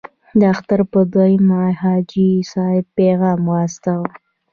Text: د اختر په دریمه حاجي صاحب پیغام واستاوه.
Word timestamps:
د 0.39 0.41
اختر 0.53 0.79
په 0.91 0.99
دریمه 1.13 1.61
حاجي 1.81 2.31
صاحب 2.51 2.85
پیغام 2.97 3.39
واستاوه. 3.51 4.09